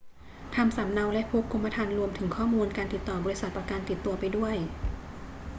[0.55, 4.55] ทำสำเนาและพกกรมธรรม์รวมถึงข้อมูลการติดต่อบริษัทประกันติดตัวไปด้วย